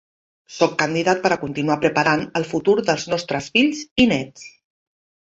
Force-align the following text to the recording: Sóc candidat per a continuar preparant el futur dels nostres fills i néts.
Sóc 0.53 0.71
candidat 0.77 1.19
per 1.25 1.29
a 1.33 1.35
continuar 1.41 1.75
preparant 1.83 2.23
el 2.39 2.47
futur 2.53 2.75
dels 2.87 3.05
nostres 3.15 3.51
fills 3.59 3.83
i 4.05 4.07
néts. 4.13 4.47